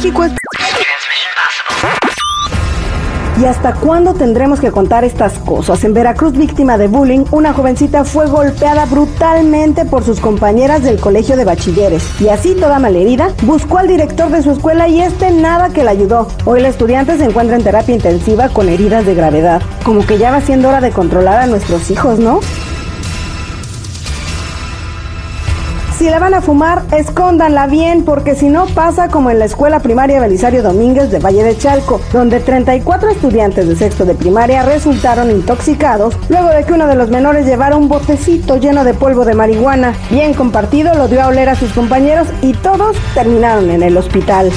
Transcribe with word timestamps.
¿Qué 0.00 0.12
pasa 0.12 0.28
en 0.28 1.08
México? 1.08 1.42
¿Y 3.40 3.44
hasta 3.46 3.74
cuándo 3.74 4.14
tendremos 4.14 4.60
que 4.60 4.70
contar 4.70 5.02
estas 5.02 5.32
cosas? 5.40 5.82
En 5.82 5.92
Veracruz, 5.92 6.34
víctima 6.34 6.78
de 6.78 6.86
bullying, 6.86 7.24
una 7.32 7.52
jovencita 7.52 8.04
fue 8.04 8.26
golpeada 8.26 8.84
brutalmente 8.84 9.84
por 9.84 10.04
sus 10.04 10.20
compañeras 10.20 10.84
del 10.84 11.00
colegio 11.00 11.36
de 11.36 11.44
bachilleres. 11.44 12.20
Y 12.20 12.28
así, 12.28 12.54
toda 12.54 12.78
malherida, 12.78 13.32
buscó 13.42 13.78
al 13.78 13.88
director 13.88 14.30
de 14.30 14.42
su 14.42 14.52
escuela 14.52 14.86
y 14.86 15.00
este 15.00 15.32
nada 15.32 15.70
que 15.70 15.82
la 15.82 15.90
ayudó. 15.90 16.28
Hoy 16.44 16.60
la 16.60 16.68
estudiante 16.68 17.16
se 17.16 17.24
encuentra 17.24 17.56
en 17.56 17.64
terapia 17.64 17.94
intensiva 17.96 18.50
con 18.50 18.68
heridas 18.68 19.04
de 19.04 19.16
gravedad. 19.16 19.62
Como 19.84 20.06
que 20.06 20.18
ya 20.18 20.30
va 20.30 20.40
siendo 20.40 20.68
hora 20.68 20.80
de 20.80 20.92
controlar 20.92 21.40
a 21.40 21.46
nuestros 21.46 21.90
hijos, 21.90 22.20
¿no? 22.20 22.38
Si 25.98 26.08
la 26.08 26.20
van 26.20 26.32
a 26.32 26.40
fumar, 26.40 26.84
escóndanla 26.92 27.66
bien, 27.66 28.04
porque 28.04 28.36
si 28.36 28.48
no 28.48 28.66
pasa 28.66 29.08
como 29.08 29.30
en 29.30 29.40
la 29.40 29.46
escuela 29.46 29.80
primaria 29.80 30.20
Belisario 30.20 30.62
Domínguez 30.62 31.10
de 31.10 31.18
Valle 31.18 31.42
de 31.42 31.58
Chalco, 31.58 32.00
donde 32.12 32.38
34 32.38 33.10
estudiantes 33.10 33.66
de 33.66 33.74
sexto 33.74 34.04
de 34.04 34.14
primaria 34.14 34.62
resultaron 34.62 35.28
intoxicados 35.28 36.16
luego 36.28 36.50
de 36.50 36.62
que 36.62 36.72
uno 36.72 36.86
de 36.86 36.94
los 36.94 37.10
menores 37.10 37.46
llevara 37.46 37.76
un 37.76 37.88
botecito 37.88 38.58
lleno 38.58 38.84
de 38.84 38.94
polvo 38.94 39.24
de 39.24 39.34
marihuana. 39.34 39.92
Bien 40.08 40.34
compartido, 40.34 40.94
lo 40.94 41.08
dio 41.08 41.20
a 41.20 41.26
oler 41.26 41.48
a 41.48 41.56
sus 41.56 41.72
compañeros 41.72 42.28
y 42.42 42.52
todos 42.52 42.96
terminaron 43.14 43.68
en 43.68 43.82
el 43.82 43.96
hospital. 43.96 44.52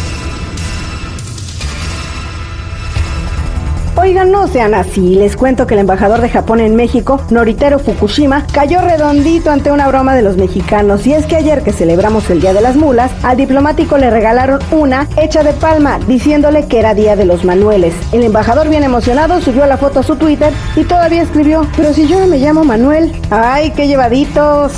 Oigan, 4.02 4.32
no 4.32 4.48
sean 4.48 4.74
así. 4.74 5.14
Les 5.14 5.36
cuento 5.36 5.68
que 5.68 5.76
el 5.76 5.82
embajador 5.82 6.22
de 6.22 6.30
Japón 6.30 6.60
en 6.60 6.76
México, 6.76 7.22
Noritero 7.30 7.78
Fukushima, 7.78 8.48
cayó 8.52 8.82
redondito 8.82 9.52
ante 9.52 9.72
una 9.72 9.88
broma 9.88 10.16
de 10.16 10.24
los 10.24 10.38
mexicanos. 10.38 11.06
Y 11.06 11.14
es 11.14 11.28
que 11.28 11.36
ayer 11.36 11.62
que 11.62 11.72
celebramos 11.72 12.28
el 12.32 12.42
Día 12.42 12.52
de 12.52 12.62
las 12.62 12.76
Mulas, 12.76 13.12
al 13.22 13.38
diplomático 13.38 14.00
le 14.00 14.10
regalaron 14.10 14.60
una 14.72 15.08
hecha 15.18 15.44
de 15.44 15.54
palma, 15.54 16.00
diciéndole 16.08 16.66
que 16.66 16.80
era 16.80 16.96
Día 16.96 17.16
de 17.16 17.26
los 17.26 17.46
Manueles. 17.46 17.94
El 18.12 18.24
embajador, 18.24 18.70
bien 18.70 18.84
emocionado, 18.84 19.40
subió 19.40 19.68
la 19.68 19.78
foto 19.78 20.00
a 20.00 20.04
su 20.04 20.16
Twitter 20.16 20.52
y 20.76 20.84
todavía 20.84 21.22
escribió: 21.22 21.68
Pero 21.78 21.94
si 21.94 22.08
yo 22.08 22.20
no 22.20 22.26
me 22.26 22.40
llamo 22.40 22.64
Manuel. 22.64 23.14
¡Ay, 23.30 23.70
qué 23.70 23.88
llevaditos! 23.88 24.72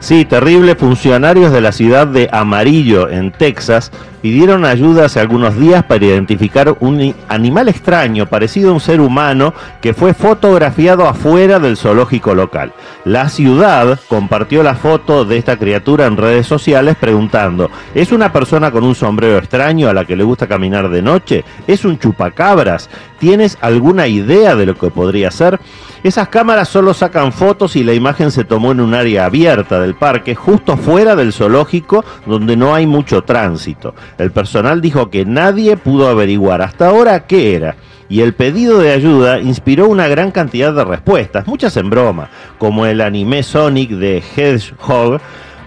Sí, 0.00 0.24
terrible. 0.24 0.76
Funcionarios 0.76 1.52
de 1.52 1.60
la 1.60 1.72
ciudad 1.72 2.06
de 2.06 2.28
Amarillo, 2.32 3.08
en 3.08 3.32
Texas, 3.32 3.90
pidieron 4.20 4.64
ayuda 4.64 5.06
hace 5.06 5.20
algunos 5.20 5.56
días 5.58 5.84
para 5.84 6.04
identificar 6.04 6.76
un 6.80 7.14
animal 7.28 7.68
extraño 7.68 8.26
parecido 8.26 8.70
a 8.70 8.74
un 8.74 8.80
ser 8.80 9.00
humano 9.00 9.54
que 9.80 9.94
fue 9.94 10.14
fotografiado 10.14 11.06
afuera 11.06 11.58
del 11.58 11.76
zoológico 11.76 12.34
local. 12.34 12.72
La 13.04 13.28
ciudad 13.28 13.98
compartió 14.08 14.62
la 14.62 14.74
foto 14.74 15.24
de 15.24 15.36
esta 15.36 15.56
criatura 15.56 16.06
en 16.06 16.16
redes 16.16 16.46
sociales 16.46 16.96
preguntando, 16.98 17.70
¿es 17.94 18.12
una 18.12 18.32
persona 18.32 18.70
con 18.70 18.84
un 18.84 18.94
sombrero 18.94 19.38
extraño 19.38 19.88
a 19.88 19.94
la 19.94 20.04
que 20.04 20.16
le 20.16 20.24
gusta 20.24 20.46
caminar 20.46 20.88
de 20.88 21.02
noche? 21.02 21.44
¿Es 21.66 21.84
un 21.84 21.98
chupacabras? 21.98 22.90
¿Tienes 23.18 23.58
alguna 23.60 24.06
idea 24.06 24.54
de 24.54 24.66
lo 24.66 24.74
que 24.76 24.90
podría 24.90 25.30
ser? 25.30 25.58
Esas 26.04 26.28
cámaras 26.28 26.68
solo 26.68 26.94
sacan 26.94 27.32
fotos 27.32 27.74
y 27.74 27.82
la 27.82 27.92
imagen 27.92 28.30
se 28.30 28.44
tomó 28.44 28.70
en 28.70 28.80
un 28.80 28.94
área 28.94 29.24
abierta 29.24 29.80
del 29.80 29.96
parque, 29.96 30.36
justo 30.36 30.76
fuera 30.76 31.16
del 31.16 31.32
zoológico, 31.32 32.04
donde 32.24 32.56
no 32.56 32.72
hay 32.72 32.86
mucho 32.86 33.22
tránsito. 33.22 33.94
El 34.16 34.30
personal 34.30 34.80
dijo 34.80 35.10
que 35.10 35.24
nadie 35.24 35.76
pudo 35.76 36.08
averiguar 36.08 36.62
hasta 36.62 36.88
ahora 36.88 37.26
qué 37.26 37.54
era. 37.54 37.76
Y 38.08 38.22
el 38.22 38.32
pedido 38.32 38.78
de 38.78 38.92
ayuda 38.92 39.38
inspiró 39.40 39.88
una 39.88 40.08
gran 40.08 40.30
cantidad 40.30 40.72
de 40.72 40.84
respuestas, 40.84 41.46
muchas 41.46 41.76
en 41.76 41.90
broma, 41.90 42.30
como 42.56 42.86
el 42.86 43.02
anime 43.02 43.42
Sonic 43.42 43.90
de 43.90 44.22
Hedgehog, 44.34 45.20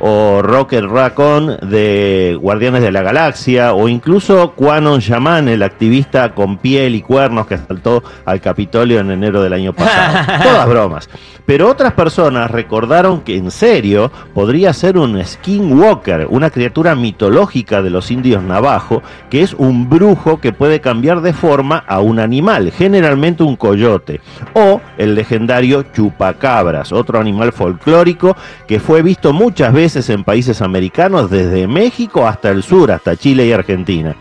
o 0.03 0.41
Rocket 0.41 0.83
Raccoon 0.83 1.57
de 1.61 2.37
Guardianes 2.41 2.81
de 2.81 2.91
la 2.91 3.03
Galaxia, 3.03 3.73
o 3.73 3.87
incluso 3.87 4.51
Quanon 4.51 4.99
Shaman, 4.99 5.47
el 5.47 5.61
activista 5.61 6.33
con 6.33 6.57
piel 6.57 6.95
y 6.95 7.01
cuernos 7.01 7.45
que 7.45 7.57
saltó 7.57 8.03
al 8.25 8.41
Capitolio 8.41 8.99
en 8.99 9.11
enero 9.11 9.43
del 9.43 9.53
año 9.53 9.73
pasado. 9.73 10.25
Todas 10.43 10.67
bromas. 10.67 11.09
Pero 11.45 11.69
otras 11.69 11.93
personas 11.93 12.49
recordaron 12.49 13.21
que 13.21 13.35
en 13.35 13.51
serio 13.51 14.11
podría 14.33 14.73
ser 14.73 14.97
un 14.97 15.23
skinwalker, 15.23 16.27
una 16.29 16.49
criatura 16.49 16.95
mitológica 16.95 17.81
de 17.81 17.89
los 17.91 18.09
indios 18.09 18.43
navajo, 18.43 19.03
que 19.29 19.41
es 19.43 19.53
un 19.53 19.89
brujo 19.89 20.39
que 20.39 20.51
puede 20.51 20.81
cambiar 20.81 21.21
de 21.21 21.33
forma 21.33 21.77
a 21.87 21.99
un 21.99 22.19
animal, 22.19 22.71
generalmente 22.71 23.43
un 23.43 23.55
coyote, 23.55 24.19
o 24.53 24.80
el 25.01 25.15
legendario 25.15 25.83
chupacabras, 25.93 26.91
otro 26.91 27.19
animal 27.19 27.51
folclórico 27.51 28.35
que 28.67 28.79
fue 28.79 29.01
visto 29.01 29.33
muchas 29.33 29.73
veces 29.73 30.09
en 30.09 30.23
países 30.23 30.61
americanos, 30.61 31.29
desde 31.29 31.67
México 31.67 32.27
hasta 32.27 32.49
el 32.49 32.63
sur, 32.63 32.91
hasta 32.91 33.15
Chile 33.15 33.47
y 33.47 33.51
Argentina. 33.51 34.15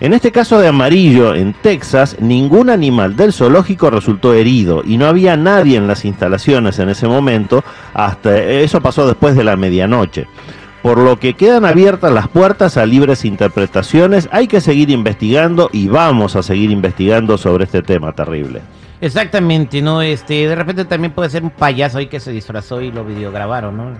En 0.00 0.14
este 0.14 0.32
caso 0.32 0.58
de 0.58 0.68
amarillo, 0.68 1.34
en 1.34 1.52
Texas, 1.52 2.16
ningún 2.20 2.70
animal 2.70 3.16
del 3.16 3.34
zoológico 3.34 3.90
resultó 3.90 4.32
herido 4.32 4.82
y 4.84 4.96
no 4.96 5.06
había 5.06 5.36
nadie 5.36 5.76
en 5.76 5.86
las 5.86 6.06
instalaciones 6.06 6.78
en 6.78 6.88
ese 6.88 7.06
momento, 7.06 7.62
hasta 7.92 8.42
eso 8.42 8.80
pasó 8.80 9.06
después 9.06 9.36
de 9.36 9.44
la 9.44 9.56
medianoche. 9.56 10.26
Por 10.82 10.96
lo 10.96 11.18
que 11.18 11.34
quedan 11.34 11.66
abiertas 11.66 12.10
las 12.12 12.28
puertas 12.28 12.78
a 12.78 12.86
libres 12.86 13.26
interpretaciones, 13.26 14.28
hay 14.32 14.48
que 14.48 14.62
seguir 14.62 14.88
investigando 14.88 15.68
y 15.70 15.88
vamos 15.88 16.34
a 16.34 16.42
seguir 16.42 16.70
investigando 16.70 17.36
sobre 17.36 17.64
este 17.64 17.82
tema 17.82 18.12
terrible. 18.12 18.62
Exactamente, 19.00 19.80
¿no? 19.80 20.02
Este, 20.02 20.46
de 20.46 20.54
repente 20.54 20.84
también 20.84 21.12
puede 21.12 21.30
ser 21.30 21.42
un 21.42 21.50
payaso 21.50 21.98
ahí 21.98 22.06
que 22.06 22.20
se 22.20 22.32
disfrazó 22.32 22.82
y 22.82 22.92
lo 22.92 23.04
videograbaron, 23.04 23.76
¿no? 23.76 23.94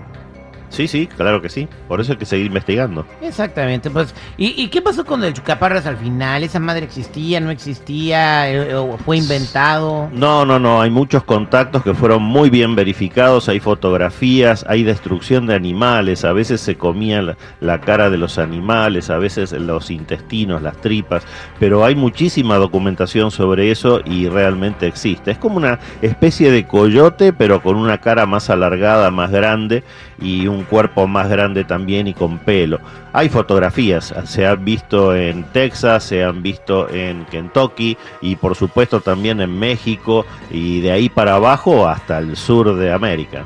Sí, 0.71 0.87
sí, 0.87 1.05
claro 1.05 1.41
que 1.41 1.49
sí. 1.49 1.67
Por 1.87 1.99
eso 1.99 2.13
hay 2.13 2.17
que 2.17 2.25
seguir 2.25 2.45
investigando. 2.47 3.05
Exactamente. 3.21 3.89
Pues, 3.91 4.15
¿y, 4.37 4.61
y 4.61 4.69
qué 4.69 4.81
pasó 4.81 5.05
con 5.05 5.21
el 5.23 5.33
Chucaparras 5.33 5.85
al 5.85 5.97
final? 5.97 6.43
¿Esa 6.43 6.59
madre 6.59 6.85
existía, 6.85 7.41
no 7.41 7.51
existía? 7.51 8.49
Eh, 8.49 8.73
o 8.73 8.97
¿Fue 8.97 9.17
inventado? 9.17 10.09
No, 10.13 10.45
no, 10.45 10.59
no. 10.59 10.81
Hay 10.81 10.89
muchos 10.89 11.23
contactos 11.25 11.83
que 11.83 11.93
fueron 11.93 12.23
muy 12.23 12.49
bien 12.49 12.75
verificados. 12.75 13.49
Hay 13.49 13.59
fotografías, 13.59 14.65
hay 14.67 14.83
destrucción 14.83 15.45
de 15.45 15.55
animales. 15.55 16.23
A 16.23 16.31
veces 16.31 16.61
se 16.61 16.77
comía 16.77 17.21
la, 17.21 17.37
la 17.59 17.81
cara 17.81 18.09
de 18.09 18.17
los 18.17 18.37
animales, 18.37 19.09
a 19.09 19.17
veces 19.17 19.51
los 19.51 19.91
intestinos, 19.91 20.61
las 20.61 20.77
tripas. 20.77 21.23
Pero 21.59 21.83
hay 21.83 21.95
muchísima 21.95 22.55
documentación 22.55 23.29
sobre 23.29 23.71
eso 23.71 24.01
y 24.05 24.29
realmente 24.29 24.87
existe. 24.87 25.31
Es 25.31 25.37
como 25.37 25.57
una 25.57 25.79
especie 26.01 26.49
de 26.49 26.65
coyote, 26.65 27.33
pero 27.33 27.61
con 27.61 27.75
una 27.75 27.97
cara 27.97 28.25
más 28.25 28.49
alargada, 28.49 29.11
más 29.11 29.31
grande 29.31 29.83
y 30.21 30.47
un 30.47 30.60
cuerpo 30.63 31.07
más 31.07 31.29
grande 31.29 31.63
también 31.63 32.07
y 32.07 32.13
con 32.13 32.39
pelo. 32.39 32.79
Hay 33.13 33.29
fotografías, 33.29 34.13
se 34.25 34.45
han 34.45 34.63
visto 34.63 35.15
en 35.15 35.43
Texas, 35.45 36.03
se 36.03 36.23
han 36.23 36.41
visto 36.41 36.89
en 36.89 37.25
Kentucky 37.25 37.97
y 38.21 38.35
por 38.35 38.55
supuesto 38.55 39.01
también 39.01 39.41
en 39.41 39.57
México 39.57 40.25
y 40.49 40.81
de 40.81 40.91
ahí 40.91 41.09
para 41.09 41.35
abajo 41.35 41.87
hasta 41.87 42.17
el 42.17 42.35
sur 42.35 42.75
de 42.75 42.91
América. 42.91 43.45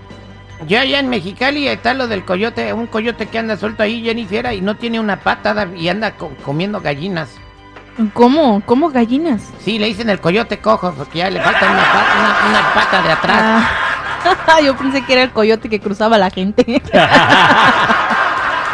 Ya 0.67 0.81
allá 0.81 0.99
en 0.99 1.09
Mexicali 1.09 1.67
está 1.67 1.93
lo 1.93 2.07
del 2.07 2.23
coyote, 2.23 2.71
un 2.73 2.87
coyote 2.87 3.27
que 3.27 3.37
anda 3.37 3.57
suelto 3.57 3.83
ahí, 3.83 4.03
Jennifer, 4.03 4.53
y 4.53 4.61
no 4.61 4.75
tiene 4.75 4.99
una 4.99 5.19
pata 5.19 5.67
y 5.75 5.89
anda 5.89 6.11
co 6.11 6.31
comiendo 6.43 6.79
gallinas. 6.79 7.37
¿Cómo? 8.13 8.61
¿Cómo 8.65 8.89
gallinas? 8.89 9.53
Sí, 9.59 9.79
le 9.79 9.87
dicen 9.87 10.09
el 10.09 10.19
coyote 10.19 10.59
cojo, 10.59 10.93
porque 10.93 11.19
ya 11.19 11.29
le 11.29 11.39
falta 11.39 11.71
una 11.71 11.83
pata, 11.83 12.15
una, 12.19 12.49
una 12.49 12.73
pata 12.73 13.01
de 13.01 13.11
atrás. 13.11 13.41
Ah. 13.41 13.84
Yo 14.65 14.75
pensé 14.77 15.03
que 15.05 15.13
era 15.13 15.23
el 15.23 15.31
coyote 15.31 15.69
que 15.69 15.79
cruzaba 15.79 16.15
a 16.15 16.19
la 16.19 16.29
gente. 16.29 16.63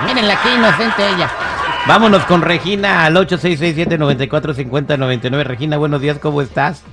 Mírenla 0.06 0.36
qué 0.42 0.56
inocente 0.56 1.10
ella. 1.16 1.30
Vámonos 1.88 2.24
con 2.26 2.42
Regina 2.42 3.06
al 3.06 3.16
8667-945099. 3.16 5.44
Regina, 5.44 5.78
buenos 5.78 6.02
días, 6.02 6.18
¿cómo 6.20 6.42
estás? 6.42 6.84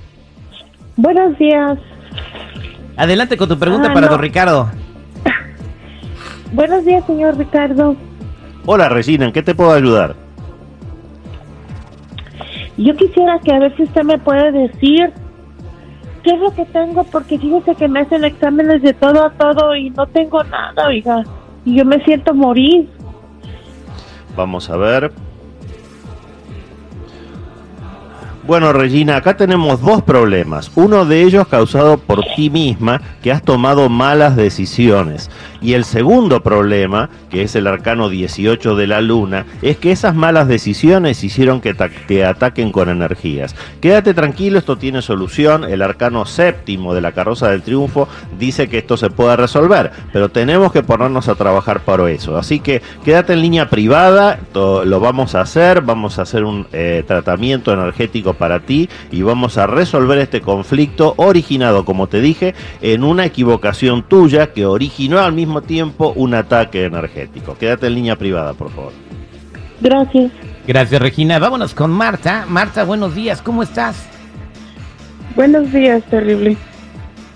Buenos 0.95 1.37
días. 1.37 1.77
Adelante 2.97 3.37
con 3.37 3.47
tu 3.47 3.57
pregunta 3.57 3.89
Ah, 3.91 3.93
para 3.93 4.07
no. 4.07 4.11
don 4.13 4.21
Ricardo. 4.21 4.69
Buenos 6.51 6.83
días, 6.85 7.05
señor 7.05 7.37
Ricardo. 7.37 7.95
Hola 8.65 8.89
Regina, 8.89 9.25
¿en 9.25 9.31
qué 9.31 9.41
te 9.43 9.53
puedo 9.55 9.71
ayudar? 9.71 10.15
Yo 12.77 12.95
quisiera 12.95 13.39
que 13.43 13.53
a 13.53 13.59
ver 13.59 13.75
si 13.77 13.83
usted 13.83 14.03
me 14.03 14.17
puede 14.17 14.51
decir 14.51 15.13
qué 16.29 16.35
es 16.35 16.41
lo 16.41 16.51
que 16.51 16.65
tengo, 16.65 17.03
porque 17.05 17.39
fíjese 17.39 17.73
que 17.75 17.87
me 17.87 18.01
hacen 18.01 18.23
exámenes 18.23 18.83
de 18.83 18.93
todo 18.93 19.25
a 19.25 19.31
todo 19.31 19.75
y 19.75 19.89
no 19.89 20.05
tengo 20.07 20.43
nada, 20.43 20.87
oiga. 20.87 21.23
Y 21.65 21.75
yo 21.75 21.85
me 21.85 22.03
siento 22.03 22.35
morir. 22.35 22.87
Vamos 24.35 24.69
a 24.69 24.77
ver. 24.77 25.11
Bueno, 28.49 28.73
Regina, 28.73 29.15
acá 29.15 29.37
tenemos 29.37 29.79
dos 29.79 30.01
problemas. 30.01 30.71
Uno 30.73 31.05
de 31.05 31.21
ellos 31.21 31.47
causado 31.47 31.99
por 31.99 32.25
ti 32.35 32.49
misma, 32.49 32.99
que 33.21 33.31
has 33.31 33.43
tomado 33.43 33.89
malas 33.89 34.35
decisiones. 34.35 35.29
Y 35.61 35.73
el 35.73 35.85
segundo 35.85 36.41
problema, 36.41 37.11
que 37.29 37.43
es 37.43 37.55
el 37.55 37.67
arcano 37.67 38.09
18 38.09 38.75
de 38.75 38.87
la 38.87 39.01
luna, 39.01 39.45
es 39.61 39.77
que 39.77 39.91
esas 39.91 40.15
malas 40.15 40.47
decisiones 40.47 41.23
hicieron 41.23 41.61
que 41.61 41.75
te 42.07 42.25
ataquen 42.25 42.71
con 42.71 42.89
energías. 42.89 43.55
Quédate 43.81 44.15
tranquilo, 44.15 44.57
esto 44.57 44.77
tiene 44.77 45.03
solución. 45.03 45.63
El 45.63 45.83
arcano 45.83 46.25
séptimo 46.25 46.95
de 46.95 47.01
la 47.01 47.11
carroza 47.11 47.51
del 47.51 47.61
triunfo 47.61 48.07
dice 48.39 48.67
que 48.67 48.79
esto 48.79 48.97
se 48.97 49.11
puede 49.11 49.35
resolver, 49.35 49.91
pero 50.11 50.29
tenemos 50.29 50.71
que 50.71 50.81
ponernos 50.81 51.27
a 51.27 51.35
trabajar 51.35 51.81
para 51.81 52.09
eso. 52.09 52.35
Así 52.35 52.61
que 52.61 52.81
quédate 53.05 53.33
en 53.33 53.43
línea 53.43 53.69
privada, 53.69 54.39
lo 54.55 54.99
vamos 54.99 55.35
a 55.35 55.41
hacer, 55.41 55.81
vamos 55.81 56.17
a 56.17 56.23
hacer 56.23 56.43
un 56.45 56.65
eh, 56.71 57.03
tratamiento 57.05 57.71
energético 57.71 58.38
para 58.39 58.61
ti 58.61 58.89
y 59.11 59.21
vamos 59.21 59.59
a 59.59 59.67
resolver 59.67 60.17
este 60.17 60.41
conflicto 60.41 61.13
originado, 61.17 61.85
como 61.85 62.07
te 62.07 62.21
dije, 62.21 62.55
en 62.81 63.03
una 63.03 63.25
equivocación 63.25 64.01
tuya 64.01 64.53
que 64.53 64.65
originó 64.65 65.19
al 65.19 65.33
mismo 65.33 65.61
tiempo 65.61 66.13
un 66.15 66.33
ataque 66.33 66.85
energético. 66.85 67.55
Quédate 67.55 67.85
en 67.85 67.95
línea 67.95 68.15
privada, 68.15 68.53
por 68.53 68.71
favor. 68.71 68.93
Gracias. 69.81 70.31
Gracias, 70.65 71.01
Regina. 71.01 71.37
Vámonos 71.37 71.75
con 71.75 71.91
Marta. 71.91 72.45
Marta, 72.47 72.83
buenos 72.83 73.13
días. 73.13 73.41
¿Cómo 73.41 73.61
estás? 73.61 74.07
Buenos 75.35 75.71
días, 75.71 76.03
terrible. 76.09 76.57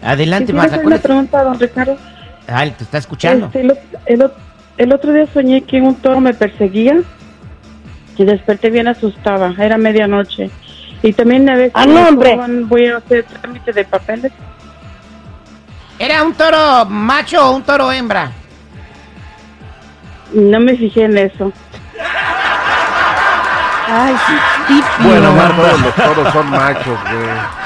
Adelante, 0.02 0.48
Quisiera 0.54 0.62
Marta. 0.62 0.76
hacer 0.76 0.84
¿Cuál 0.84 0.94
una 0.94 1.02
pregunta 1.04 1.44
don 1.44 1.60
Ricardo. 1.60 1.98
Ah, 2.48 2.66
te 2.66 2.84
está 2.84 2.98
escuchando. 2.98 3.46
Este, 3.46 3.62
el, 3.62 3.78
el 4.08 4.32
el 4.78 4.92
otro 4.92 5.14
día 5.14 5.28
soñé 5.34 5.62
que 5.62 5.80
un 5.82 5.96
toro 5.96 6.20
me 6.20 6.34
perseguía 6.34 7.02
y 8.18 8.26
desperté 8.26 8.70
bien 8.70 8.88
asustada. 8.88 9.54
Era 9.60 9.78
medianoche. 9.78 10.50
Y 11.04 11.12
también 11.12 11.50
a 11.50 11.56
veces 11.56 11.74
¡Ah, 11.76 11.86
no, 11.86 12.08
hombre! 12.08 12.40
voy 12.64 12.88
a 12.88 12.98
hacer 12.98 13.26
trámite 13.26 13.74
de 13.74 13.84
papeles. 13.84 14.32
¿Era 16.00 16.24
un 16.24 16.34
toro 16.34 16.86
macho 16.86 17.50
o 17.50 17.56
un 17.56 17.64
toro 17.64 17.92
hembra? 17.92 18.32
No 20.34 20.60
me 20.60 20.76
fijé 20.76 21.04
en 21.04 21.18
eso. 21.18 21.52
Ay, 23.88 24.16
sí, 24.26 24.34
típico. 24.68 25.10
Bueno, 25.10 25.34
Marta. 25.34 25.78
Los 25.78 25.96
toros 25.96 26.34
son 26.34 26.50
machos, 26.50 27.00
güey. 27.04 27.63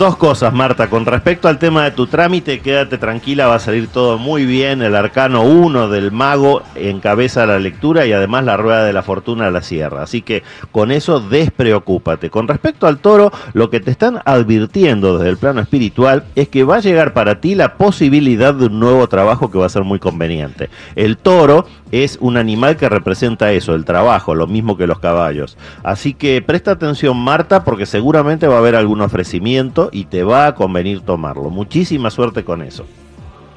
Dos 0.00 0.16
cosas, 0.16 0.54
Marta. 0.54 0.88
Con 0.88 1.04
respecto 1.04 1.46
al 1.46 1.58
tema 1.58 1.84
de 1.84 1.90
tu 1.90 2.06
trámite, 2.06 2.60
quédate 2.60 2.96
tranquila, 2.96 3.48
va 3.48 3.56
a 3.56 3.58
salir 3.58 3.86
todo 3.88 4.16
muy 4.16 4.46
bien. 4.46 4.80
El 4.80 4.96
arcano 4.96 5.42
1 5.42 5.90
del 5.90 6.10
mago 6.10 6.62
encabeza 6.74 7.44
la 7.44 7.58
lectura 7.58 8.06
y 8.06 8.14
además 8.14 8.46
la 8.46 8.56
rueda 8.56 8.82
de 8.82 8.94
la 8.94 9.02
fortuna 9.02 9.50
la 9.50 9.60
cierra. 9.60 10.02
Así 10.02 10.22
que 10.22 10.42
con 10.72 10.90
eso 10.90 11.20
despreocúpate. 11.20 12.30
Con 12.30 12.48
respecto 12.48 12.86
al 12.86 13.00
toro, 13.00 13.30
lo 13.52 13.68
que 13.68 13.80
te 13.80 13.90
están 13.90 14.22
advirtiendo 14.24 15.18
desde 15.18 15.28
el 15.28 15.36
plano 15.36 15.60
espiritual 15.60 16.24
es 16.34 16.48
que 16.48 16.64
va 16.64 16.76
a 16.76 16.80
llegar 16.80 17.12
para 17.12 17.42
ti 17.42 17.54
la 17.54 17.74
posibilidad 17.74 18.54
de 18.54 18.68
un 18.68 18.80
nuevo 18.80 19.06
trabajo 19.06 19.50
que 19.50 19.58
va 19.58 19.66
a 19.66 19.68
ser 19.68 19.84
muy 19.84 19.98
conveniente. 19.98 20.70
El 20.96 21.18
toro 21.18 21.66
es 21.92 22.16
un 22.22 22.38
animal 22.38 22.76
que 22.76 22.88
representa 22.88 23.52
eso, 23.52 23.74
el 23.74 23.84
trabajo, 23.84 24.34
lo 24.34 24.46
mismo 24.46 24.78
que 24.78 24.86
los 24.86 25.00
caballos. 25.00 25.58
Así 25.82 26.14
que 26.14 26.40
presta 26.40 26.70
atención, 26.70 27.18
Marta, 27.18 27.64
porque 27.64 27.84
seguramente 27.84 28.46
va 28.46 28.54
a 28.54 28.58
haber 28.58 28.76
algún 28.76 29.02
ofrecimiento 29.02 29.89
y 29.92 30.04
te 30.04 30.22
va 30.22 30.46
a 30.46 30.54
convenir 30.54 31.00
tomarlo. 31.02 31.50
Muchísima 31.50 32.10
suerte 32.10 32.44
con 32.44 32.62
eso. 32.62 32.86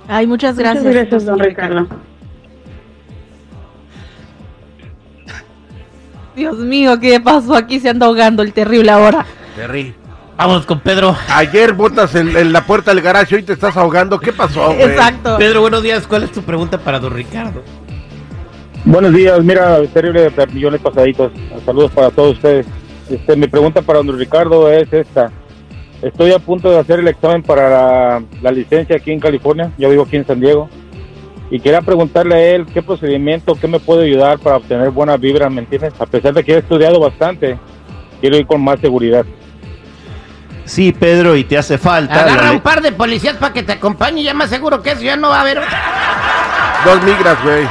Ay, 0.07 0.27
muchas 0.27 0.57
gracias. 0.57 0.83
Muchas 0.83 1.01
gracias, 1.09 1.25
don 1.25 1.39
Ricardo. 1.39 1.87
Dios 6.35 6.57
mío, 6.57 6.99
¿qué 6.99 7.19
pasó 7.19 7.55
aquí? 7.55 7.79
Se 7.79 7.89
anda 7.89 8.07
ahogando 8.07 8.41
el 8.41 8.53
terrible 8.53 8.91
ahora. 8.91 9.25
Terry. 9.55 9.93
Vámonos 10.35 10.65
con 10.65 10.79
Pedro. 10.79 11.15
Ayer 11.29 11.73
botas 11.73 12.15
en, 12.15 12.35
en 12.35 12.51
la 12.51 12.65
puerta 12.65 12.91
del 12.91 13.03
garaje, 13.03 13.35
hoy 13.35 13.43
te 13.43 13.53
estás 13.53 13.77
ahogando. 13.77 14.19
¿Qué 14.19 14.33
pasó, 14.33 14.73
güey? 14.73 14.81
Exacto. 14.81 15.37
Pedro, 15.37 15.61
buenos 15.61 15.83
días. 15.83 16.07
¿Cuál 16.07 16.23
es 16.23 16.31
tu 16.31 16.41
pregunta 16.41 16.79
para 16.79 16.99
don 16.99 17.13
Ricardo? 17.13 17.61
Buenos 18.83 19.13
días, 19.13 19.41
mira, 19.43 19.79
terrible 19.93 20.29
de 20.29 20.47
millones 20.47 20.81
pasaditos. 20.81 21.31
Saludos 21.65 21.91
para 21.91 22.09
todos 22.09 22.33
ustedes. 22.33 22.65
Este, 23.09 23.35
mi 23.35 23.47
pregunta 23.47 23.81
para 23.81 23.99
don 23.99 24.17
Ricardo 24.17 24.69
es 24.69 24.91
esta. 24.91 25.31
Estoy 26.03 26.33
a 26.33 26.39
punto 26.39 26.69
de 26.69 26.79
hacer 26.79 26.99
el 26.99 27.07
examen 27.07 27.41
para 27.41 27.69
la, 27.69 28.23
la 28.41 28.51
licencia 28.51 28.97
aquí 28.97 29.11
en 29.11 29.19
California. 29.19 29.71
Yo 29.77 29.89
vivo 29.89 30.03
aquí 30.03 30.17
en 30.17 30.27
San 30.27 30.39
Diego. 30.39 30.69
Y 31.49 31.59
quería 31.59 31.81
preguntarle 31.81 32.35
a 32.35 32.41
él 32.55 32.65
qué 32.65 32.81
procedimiento, 32.81 33.55
qué 33.55 33.67
me 33.67 33.79
puede 33.79 34.05
ayudar 34.05 34.39
para 34.39 34.57
obtener 34.57 34.89
buena 34.89 35.17
vibra, 35.17 35.49
¿me 35.49 35.61
entiendes? 35.61 35.93
A 35.99 36.05
pesar 36.05 36.33
de 36.33 36.43
que 36.43 36.53
he 36.53 36.57
estudiado 36.57 36.99
bastante, 36.99 37.57
quiero 38.19 38.37
ir 38.37 38.45
con 38.47 38.61
más 38.61 38.79
seguridad. 38.79 39.25
Sí, 40.65 40.91
Pedro, 40.91 41.35
y 41.35 41.43
te 41.43 41.57
hace 41.57 41.77
falta. 41.77 42.21
Agarra 42.21 42.51
un 42.51 42.61
par 42.61 42.81
de 42.81 42.91
policías 42.91 43.35
para 43.35 43.53
que 43.53 43.63
te 43.63 43.73
acompañe. 43.73 44.23
Ya 44.23 44.33
más 44.33 44.49
seguro 44.49 44.81
que 44.81 44.91
eso 44.91 45.01
ya 45.01 45.15
no 45.15 45.29
va 45.29 45.37
a 45.37 45.41
haber. 45.41 45.59
Dos 46.85 47.03
migras, 47.03 47.43
güey. 47.43 47.67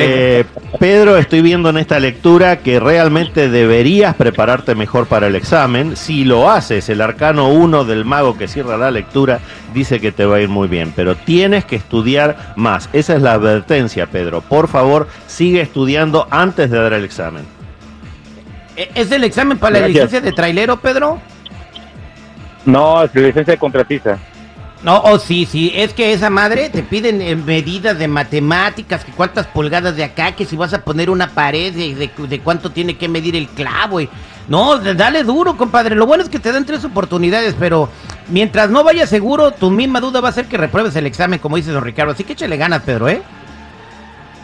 Eh, 0.00 0.44
Pedro, 0.78 1.16
estoy 1.16 1.42
viendo 1.42 1.70
en 1.70 1.78
esta 1.78 1.98
lectura 1.98 2.58
que 2.60 2.78
realmente 2.78 3.48
deberías 3.48 4.14
prepararte 4.14 4.74
mejor 4.74 5.06
para 5.06 5.26
el 5.26 5.34
examen. 5.34 5.96
Si 5.96 6.24
lo 6.24 6.50
haces, 6.50 6.88
el 6.88 7.00
arcano 7.00 7.48
1 7.48 7.84
del 7.84 8.04
mago 8.04 8.36
que 8.36 8.48
cierra 8.48 8.76
la 8.76 8.90
lectura 8.90 9.40
dice 9.74 10.00
que 10.00 10.12
te 10.12 10.24
va 10.24 10.36
a 10.36 10.40
ir 10.40 10.48
muy 10.48 10.68
bien, 10.68 10.92
pero 10.94 11.16
tienes 11.16 11.64
que 11.64 11.76
estudiar 11.76 12.54
más. 12.56 12.88
Esa 12.92 13.16
es 13.16 13.22
la 13.22 13.32
advertencia, 13.32 14.06
Pedro. 14.06 14.40
Por 14.40 14.68
favor, 14.68 15.08
sigue 15.26 15.60
estudiando 15.60 16.28
antes 16.30 16.70
de 16.70 16.78
dar 16.78 16.92
el 16.92 17.04
examen. 17.04 17.44
Eh, 18.76 18.90
¿Es 18.94 19.10
el 19.10 19.24
examen 19.24 19.58
para 19.58 19.72
la 19.72 19.78
Gracias. 19.80 19.94
licencia 20.04 20.20
de 20.20 20.32
trailero, 20.32 20.78
Pedro? 20.80 21.20
No, 22.64 23.02
es 23.02 23.14
licencia 23.14 23.54
de 23.54 23.58
contratista. 23.58 24.18
No, 24.82 25.00
oh, 25.04 25.18
sí, 25.18 25.44
sí, 25.44 25.72
es 25.74 25.92
que 25.92 26.12
esa 26.12 26.30
madre 26.30 26.70
te 26.70 26.84
piden 26.84 27.20
eh, 27.20 27.34
medidas 27.34 27.98
de 27.98 28.06
matemáticas, 28.06 29.04
que 29.04 29.10
cuántas 29.10 29.48
pulgadas 29.48 29.96
de 29.96 30.04
acá, 30.04 30.32
que 30.32 30.44
si 30.44 30.56
vas 30.56 30.72
a 30.72 30.82
poner 30.84 31.10
una 31.10 31.30
pared, 31.30 31.74
de, 31.74 31.94
de- 31.96 32.26
de 32.28 32.40
cuánto 32.40 32.70
tiene 32.70 32.96
que 32.96 33.08
medir 33.08 33.34
el 33.34 33.48
clavo. 33.48 34.00
y- 34.00 34.08
No, 34.46 34.78
dale 34.78 35.24
duro, 35.24 35.56
compadre. 35.56 35.96
Lo 35.96 36.06
bueno 36.06 36.22
es 36.22 36.28
que 36.30 36.38
te 36.38 36.52
dan 36.52 36.64
tres 36.64 36.84
oportunidades, 36.84 37.56
pero 37.58 37.88
mientras 38.28 38.70
no 38.70 38.84
vayas 38.84 39.08
seguro, 39.10 39.50
tu 39.50 39.68
misma 39.70 40.00
duda 40.00 40.20
va 40.20 40.28
a 40.28 40.32
ser 40.32 40.46
que 40.46 40.56
repruebes 40.56 40.94
el 40.94 41.06
examen, 41.06 41.40
como 41.40 41.56
dice 41.56 41.72
don 41.72 41.82
Ricardo. 41.82 42.12
Así 42.12 42.22
que 42.22 42.34
échale 42.34 42.56
ganas, 42.56 42.82
Pedro, 42.82 43.08
¿eh? 43.08 43.20